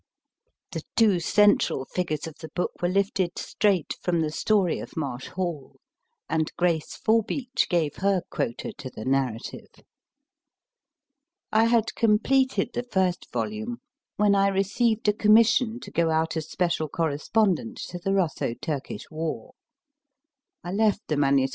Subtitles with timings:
[0.71, 5.27] The two central figures of the book were lifted straight from the story of Marsh
[5.27, 5.75] Hall,
[6.27, 9.67] and Grace Forbeach gave her quota to the narrative.
[11.51, 13.77] I had completed the first volume
[14.15, 19.05] when I received a commission to go out as special correspondent to the Russo Turkish
[19.11, 19.53] war.
[20.63, 21.49] I left the MS.